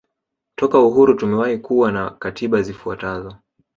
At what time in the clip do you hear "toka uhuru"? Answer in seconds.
0.55-1.13